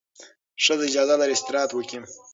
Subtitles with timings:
[0.63, 1.99] ښځه اجازه لري استراحت وکړي.